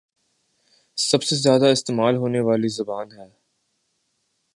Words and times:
سب 0.97 1.23
سے 1.23 1.35
زیادہ 1.35 1.65
استعمال 1.65 2.15
ہونے 2.15 2.39
والی 2.39 2.67
زبان 2.67 3.11
ہے 3.11 3.27